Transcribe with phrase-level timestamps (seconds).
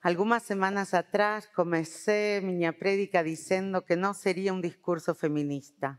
[0.00, 5.98] Algumas semanas atrás comecei minha prédica dizendo que não seria um discurso feminista,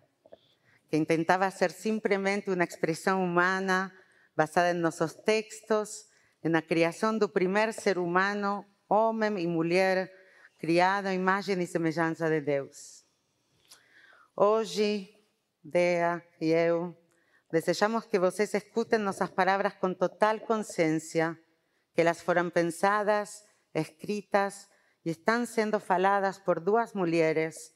[0.89, 3.91] que tentava ser simplesmente uma expressão humana
[4.37, 6.07] basada em nossos textos,
[6.41, 10.09] na criação do primeiro ser humano, homem e mulher,
[10.57, 13.03] criado à imagem e semelhança de Deus.
[14.33, 15.13] Hoje,
[15.61, 16.97] Dea e eu
[17.51, 21.37] desejamos que vocês escutem nossas palavras com total consciência,
[21.93, 24.69] que elas foram pensadas escritas
[25.03, 27.73] y están siendo faladas por duas mulheres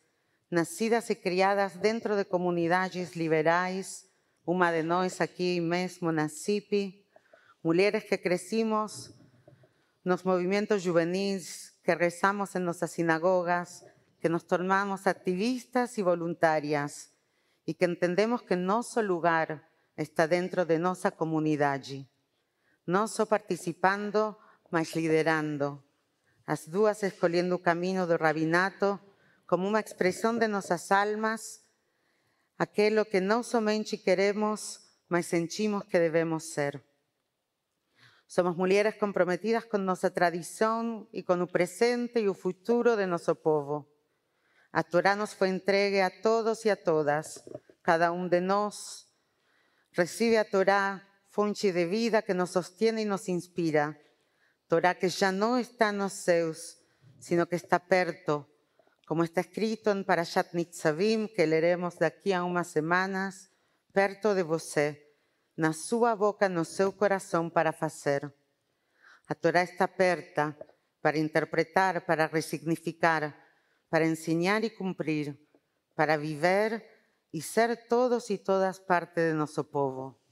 [0.50, 4.06] nacidas e criadas dentro de comunidades liberais,
[4.46, 7.04] uma de nós aqui mesmo na CIPI,
[8.08, 9.12] que crescimos
[10.04, 13.84] nos movimentos juvenis, que rezamos em nossas sinagogas,
[14.20, 17.12] que nos tornamos activistas e voluntárias
[17.66, 19.68] e que entendemos que nosso lugar
[19.98, 22.08] está dentro de nossa comunidade,
[22.86, 24.36] não só participando,
[24.74, 25.84] mas liderando.
[26.48, 29.00] As duas escolhendo o caminho do rabinato
[29.46, 31.62] como uma expressão de nossas almas,
[32.58, 36.84] aquilo que não somente queremos, mas sentimos que devemos ser.
[38.28, 43.36] Somos mulheres comprometidas com nossa tradição e com o presente e o futuro de nosso
[43.36, 43.88] povo.
[44.72, 47.48] A Torá nos foi entregue a todos e a todas.
[47.84, 49.06] Cada um de nós
[49.92, 51.00] recebe a Torá,
[51.30, 53.96] fonte de vida que nos sostiene e nos inspira
[54.68, 56.78] Torá que ya no está en los céus,
[57.20, 58.50] sino que está perto,
[59.06, 63.52] como está escrito en Parashat Nitzavim, que leeremos daqui a umas semanas,
[63.92, 65.16] perto de você,
[65.56, 68.34] na sua boca, no seu coração para fazer.
[69.28, 70.58] A Torá está aperta
[71.02, 73.36] para interpretar, para resignificar,
[73.90, 75.38] para ensinar e cumprir,
[75.96, 76.84] para viver
[77.32, 80.23] e ser todos e todas parte de nosso povo.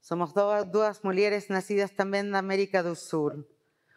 [0.00, 0.32] Somos
[0.72, 3.44] duas mulheres nacidas também na América do Sul,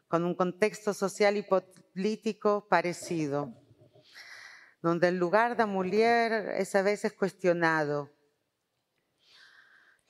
[0.09, 3.53] com um contexto social e político parecido,
[4.83, 8.09] onde o lugar da mulher é a vezes questionado,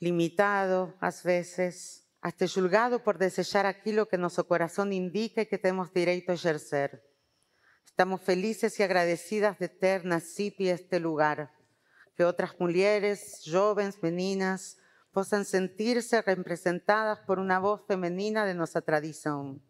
[0.02, 5.90] limitado às vezes, até julgado por desejar aquilo que nosso coração indica e que temos
[5.90, 7.00] direito a exercer.
[7.86, 11.54] Estamos felizes e agradecidas de ter na CIPI este lugar,
[12.16, 14.76] que outras mulheres, jovens, meninas,
[15.14, 19.60] possam sentir-se representadas por uma voz feminina de nossa tradição.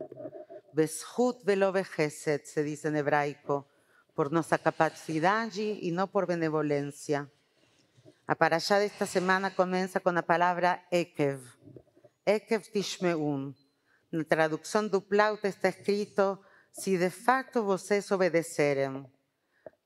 [0.72, 3.66] Beshut velo se diz em hebraico,
[4.14, 7.30] por nossa capacidade e não por benevolência.
[8.26, 11.42] A paraxá desta semana começa com a palavra Ekev.
[12.24, 13.52] Ekev tishmeun.
[14.10, 16.38] Na tradução do Plauta está escrito,
[16.72, 19.04] se de facto vocês obedecerem.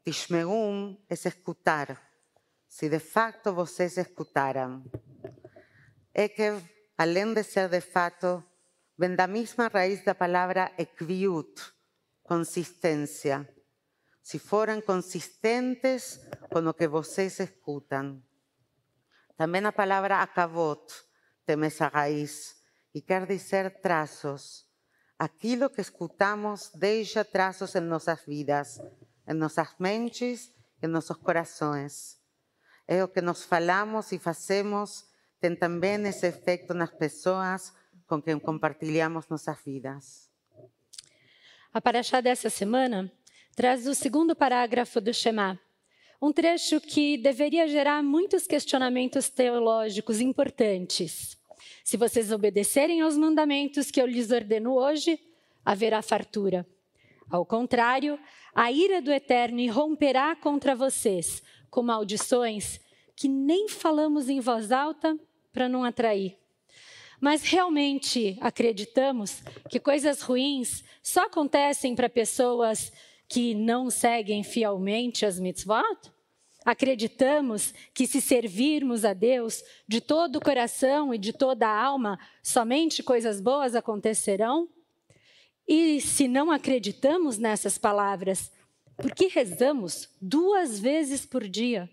[0.04, 2.00] Tishmeun é escutar.
[2.68, 4.84] Se de facto vocês escutaram.
[6.14, 6.62] Ekev,
[6.96, 8.42] além de ser de fato,
[8.98, 11.72] vem da mesma raiz da palavra ekviut,
[12.22, 13.48] consistência.
[14.22, 16.20] Se forem consistentes
[16.50, 18.22] com o que vocês escutam.
[19.36, 20.92] Também a palavra akavot
[21.46, 22.56] tem essa raiz
[22.94, 24.66] e quer dizer traços.
[25.18, 28.80] Aquilo que escutamos deixa traços em nossas vidas,
[29.26, 30.52] em nossas mentes,
[30.82, 32.18] em nossos corações.
[32.86, 35.07] É o que nos falamos e fazemos
[35.40, 37.72] tem também esse efeito nas pessoas
[38.06, 40.28] com quem compartilhamos nossas vidas.
[41.72, 43.12] A paraxá dessa semana
[43.54, 45.60] traz o segundo parágrafo do Shema,
[46.20, 51.36] um trecho que deveria gerar muitos questionamentos teológicos importantes.
[51.84, 55.20] Se vocês obedecerem aos mandamentos que eu lhes ordeno hoje,
[55.64, 56.66] haverá fartura.
[57.30, 58.18] Ao contrário,
[58.54, 62.80] a ira do Eterno irromperá contra vocês com maldições
[63.14, 65.18] que nem falamos em voz alta
[65.52, 66.36] para não atrair.
[67.20, 72.92] Mas realmente acreditamos que coisas ruins só acontecem para pessoas
[73.28, 76.12] que não seguem fielmente as mitzvot?
[76.64, 82.18] Acreditamos que se servirmos a Deus de todo o coração e de toda a alma,
[82.42, 84.68] somente coisas boas acontecerão?
[85.66, 88.50] E se não acreditamos nessas palavras,
[88.96, 91.88] por que rezamos duas vezes por dia?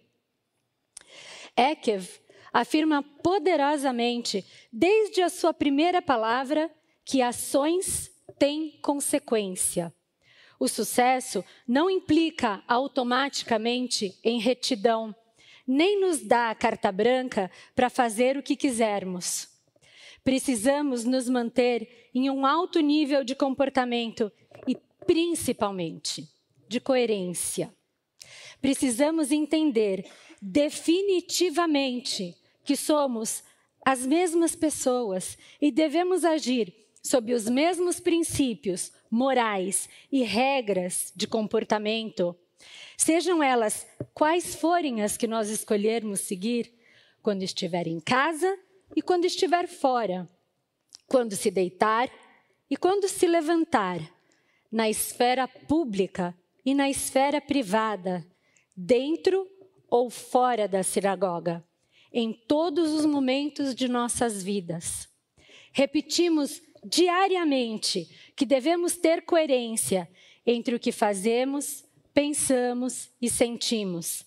[1.56, 2.08] Ekev
[2.56, 6.72] afirma poderosamente, desde a sua primeira palavra,
[7.04, 8.10] que ações
[8.40, 9.94] têm consequência.
[10.58, 15.14] O sucesso não implica automaticamente em retidão,
[15.68, 19.50] nem nos dá a carta branca para fazer o que quisermos.
[20.24, 24.32] Precisamos nos manter em um alto nível de comportamento
[24.66, 26.26] e, principalmente,
[26.70, 27.76] de coerência.
[28.62, 30.10] Precisamos entender
[30.42, 32.34] definitivamente
[32.66, 33.44] que somos
[33.86, 36.74] as mesmas pessoas e devemos agir
[37.04, 42.36] sob os mesmos princípios morais e regras de comportamento,
[42.98, 46.74] sejam elas quais forem as que nós escolhermos seguir,
[47.22, 48.58] quando estiver em casa
[48.96, 50.28] e quando estiver fora,
[51.08, 52.10] quando se deitar
[52.70, 54.00] e quando se levantar,
[54.72, 56.36] na esfera pública
[56.66, 58.26] e na esfera privada,
[58.76, 59.48] dentro
[59.88, 61.64] ou fora da sinagoga,
[62.16, 65.10] em todos os momentos de nossas vidas.
[65.74, 70.10] Repetimos diariamente que devemos ter coerência
[70.46, 71.84] entre o que fazemos,
[72.14, 74.26] pensamos e sentimos.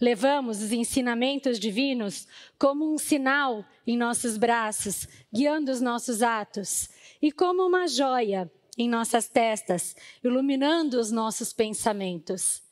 [0.00, 2.26] Levamos os ensinamentos divinos
[2.58, 6.88] como um sinal em nossos braços, guiando os nossos atos,
[7.22, 9.94] e como uma joia em nossas testas,
[10.24, 12.64] iluminando os nossos pensamentos.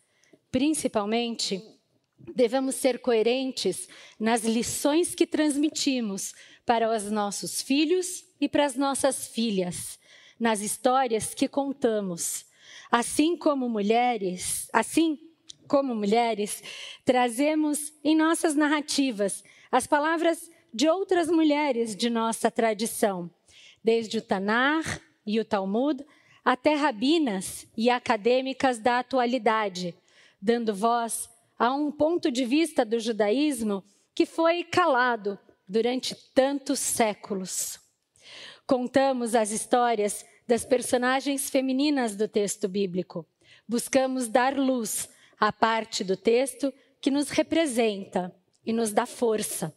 [0.50, 1.62] Principalmente,
[2.18, 6.34] devemos ser coerentes nas lições que transmitimos
[6.64, 9.98] para os nossos filhos e para as nossas filhas,
[10.38, 12.44] nas histórias que contamos.
[12.90, 15.18] Assim como mulheres, assim
[15.66, 16.62] como mulheres,
[17.04, 23.30] trazemos em nossas narrativas as palavras de outras mulheres de nossa tradição,
[23.82, 26.04] desde o Tanar e o Talmud
[26.44, 29.94] até rabinas e acadêmicas da atualidade,
[30.40, 31.28] dando voz
[31.58, 35.38] a um ponto de vista do judaísmo que foi calado
[35.68, 37.80] durante tantos séculos.
[38.66, 43.26] Contamos as histórias das personagens femininas do texto bíblico.
[43.68, 45.08] Buscamos dar luz
[45.38, 49.74] à parte do texto que nos representa e nos dá força.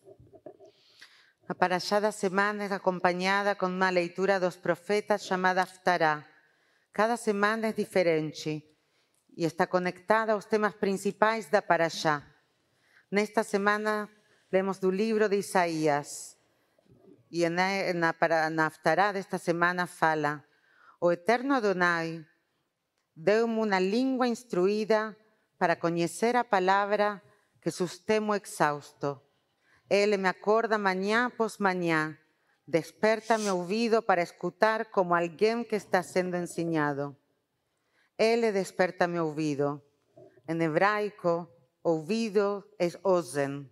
[1.48, 6.24] A Parashá da semana é acompanhada com uma leitura dos profetas chamada Haftará.
[6.94, 8.64] Cada semana é diferente
[9.40, 12.22] e está conectada aos temas principais da Parashá.
[13.10, 14.10] Nesta semana,
[14.52, 16.38] lemos do livro de Isaías.
[17.32, 20.44] E na, na, na Haftará desta semana fala
[21.00, 22.28] o eterno Adonai
[23.16, 25.16] deu-me uma língua instruída
[25.58, 27.24] para conhecer a palavra
[27.62, 29.22] que sustemo exausto.
[29.90, 32.18] Ele me acorda manhã após manhã,
[32.68, 37.16] desperta meu ouvido para escutar como alguém que está sendo ensinado.
[38.20, 39.82] Ele desperta meu ouvido.
[40.46, 41.48] Em hebraico,
[41.82, 43.66] ouvido é ozen.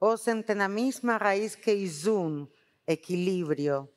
[0.00, 2.46] Ozen tem a mesma raiz que izun,
[2.86, 3.88] equilíbrio.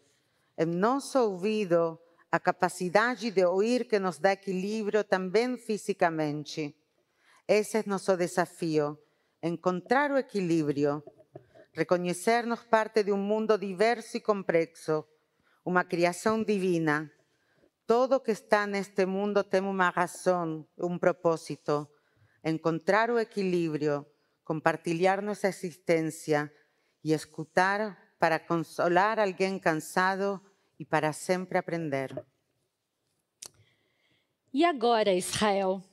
[0.58, 2.00] Em nosso ouvido,
[2.32, 6.76] a capacidade de ouvir que nos dá equilíbrio também fisicamente.
[7.48, 8.98] Esse é nosso desafio,
[9.44, 11.04] encontrar o equilíbrio,
[11.74, 15.06] reconhecer-nos parte de um mundo diverso e complexo,
[15.64, 17.12] uma criação divina.
[17.88, 21.88] Todo que está neste mundo tem uma razão, um propósito.
[22.44, 24.06] Encontrar o equilíbrio,
[24.44, 26.52] compartilhar nossa existência
[27.04, 30.42] e escutar para consolar alguém cansado
[30.80, 32.26] e para sempre aprender.
[34.52, 35.84] E agora, Israel,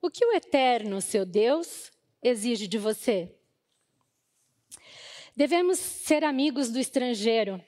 [0.00, 1.90] o que o Eterno, seu Deus,
[2.22, 3.34] exige de você?
[5.34, 7.64] Devemos ser amigos do estrangeiro,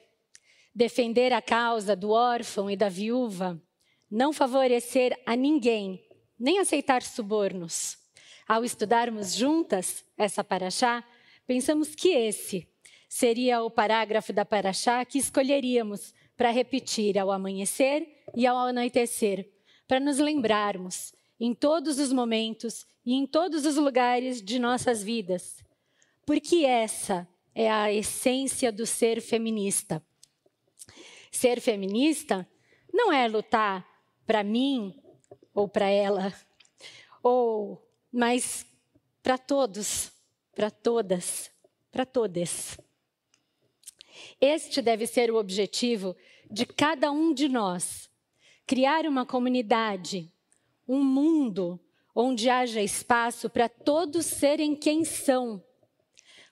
[0.75, 3.61] defender a causa do órfão e da viúva,
[4.11, 6.05] não favorecer a ninguém,
[6.39, 7.97] nem aceitar subornos.
[8.47, 11.05] Ao estudarmos juntas essa paraxá,
[11.47, 12.69] pensamos que esse
[13.09, 19.49] seria o parágrafo da Paraxá que escolheríamos para repetir ao amanhecer e ao anoitecer,
[19.87, 25.63] para nos lembrarmos, em todos os momentos e em todos os lugares de nossas vidas,
[26.27, 30.05] porque essa é a essência do ser feminista.
[31.31, 32.49] Ser feminista
[32.93, 33.87] não é lutar
[34.27, 35.01] para mim
[35.53, 36.33] ou para ela,
[37.23, 38.67] ou mas
[39.23, 40.13] para todos,
[40.55, 41.51] para todas,
[41.91, 42.79] para todas.
[44.41, 46.17] Este deve ser o objetivo
[46.51, 48.09] de cada um de nós:
[48.67, 50.31] criar uma comunidade,
[50.87, 51.81] um mundo
[52.15, 55.63] onde haja espaço para todos serem quem são,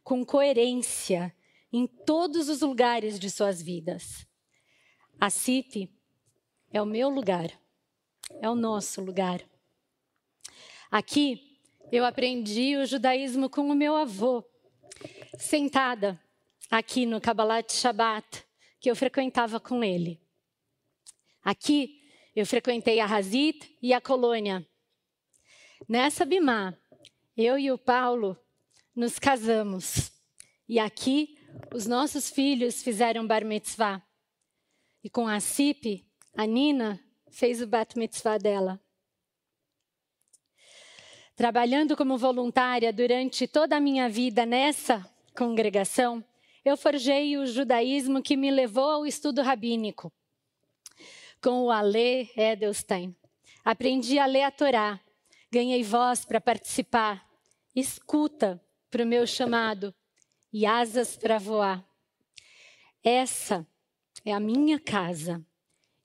[0.03, 1.33] com coerência
[1.73, 4.27] em todos os lugares de suas vidas.
[5.19, 5.89] A CIP
[6.73, 7.51] é o meu lugar,
[8.41, 9.41] é o nosso lugar.
[10.91, 11.61] Aqui
[11.91, 14.45] eu aprendi o judaísmo com o meu avô,
[15.39, 16.21] sentada
[16.71, 18.45] aqui no Kabbalat Shabbat,
[18.81, 20.21] que eu frequentava com ele.
[21.43, 22.03] Aqui
[22.35, 24.67] eu frequentei a Hazit e a colônia.
[25.89, 26.77] Nessa Bimá,
[27.37, 28.39] eu e o Paulo
[28.95, 30.13] nos casamos.
[30.69, 31.39] E aqui
[31.75, 34.03] os nossos filhos fizeram bar mitzvah.
[35.03, 36.07] E com a Cip,
[36.37, 38.81] a Nina fez o bat mitzvah dela.
[41.35, 45.05] Trabalhando como voluntária durante toda a minha vida nessa
[45.37, 46.25] congregação,
[46.65, 50.13] eu forjei o judaísmo que me levou ao estudo rabínico.
[51.43, 53.17] com o Ale Edelstein.
[53.65, 55.01] Aprendi a ler a Torá,
[55.51, 57.29] ganhei voz para participar,
[57.75, 59.93] escuta para o meu chamado
[60.53, 61.85] e asas para voar.
[63.03, 63.67] Essa
[64.25, 65.45] é a minha casa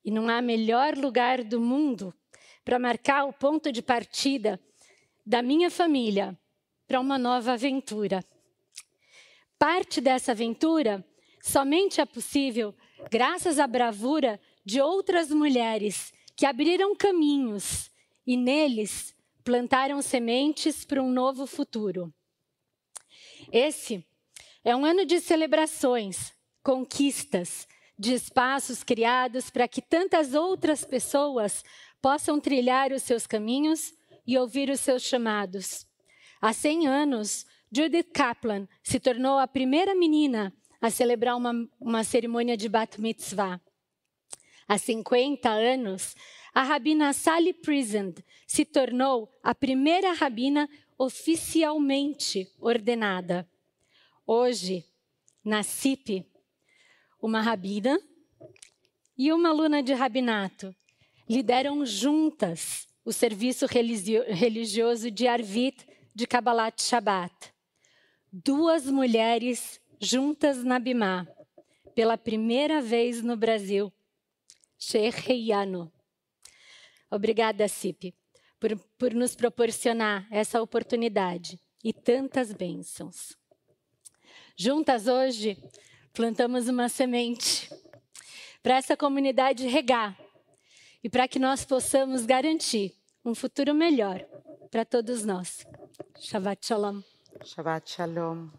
[0.04, 2.14] e não há melhor lugar do mundo
[2.64, 4.60] para marcar o ponto de partida
[5.26, 6.40] da minha família
[6.88, 8.24] para uma nova aventura.
[9.60, 11.06] Parte dessa aventura
[11.42, 12.74] somente é possível
[13.12, 17.92] graças à bravura de outras mulheres que abriram caminhos
[18.26, 22.14] e neles plantaram sementes para um novo futuro.
[23.52, 24.06] Esse
[24.64, 26.34] é um ano de celebrações,
[26.64, 31.64] conquistas, de espaços criados para que tantas outras pessoas
[32.02, 33.94] possam trilhar os seus caminhos
[34.26, 35.86] e ouvir os seus chamados.
[36.40, 42.56] Há 100 anos, Judith Kaplan se tornou a primeira menina a celebrar uma, uma cerimônia
[42.56, 43.60] de Bat Mitzvah.
[44.68, 46.16] Há 50 anos,
[46.54, 53.48] a rabina Sally Prisand se tornou a primeira rabina oficialmente ordenada.
[54.30, 54.84] Hoje,
[55.42, 56.30] na CIP,
[57.22, 57.98] uma rabina
[59.18, 60.76] e uma aluna de rabinato
[61.30, 67.54] lideram juntas o serviço religioso de Arvit de Kabbalat Shabbat.
[68.30, 71.26] Duas mulheres juntas na Bimá,
[71.96, 73.94] pela primeira vez no Brasil.
[74.78, 75.90] Sheheyano.
[77.10, 78.14] Obrigada, Cip,
[78.60, 83.38] por, por nos proporcionar essa oportunidade e tantas bênçãos.
[84.60, 85.56] Juntas hoje,
[86.12, 87.70] plantamos uma semente
[88.64, 90.18] para essa comunidade regar
[91.04, 92.92] e para que nós possamos garantir
[93.24, 94.26] um futuro melhor
[94.72, 95.64] para todos nós.
[96.20, 97.04] Shabbat Shalom.
[97.44, 98.50] Shabbat Shalom.